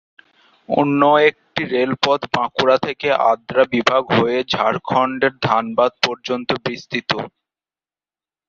অন্য 0.69 1.01
একটি 1.29 1.61
রেলপথ 1.73 2.21
বাঁকুড়া 2.35 2.77
থেকে 2.77 3.07
আদ্রা 3.31 3.63
বিভাগ 3.73 4.03
হয়ে 4.17 4.37
ঝাড়খন্ডের 4.53 5.33
ধানবাদ 5.47 5.91
পর্যন্ত 6.05 6.49
বিস্তৃত। 6.65 7.11